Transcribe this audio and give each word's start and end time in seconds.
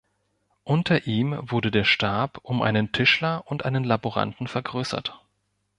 Unter 0.63 1.05
ihm 1.05 1.37
wurde 1.41 1.69
der 1.69 1.83
Stab 1.83 2.39
um 2.41 2.63
einen 2.63 2.91
Tischler 2.91 3.43
und 3.45 3.65
einen 3.65 3.83
Laboranten 3.83 4.47
vergrößert. 4.47 5.21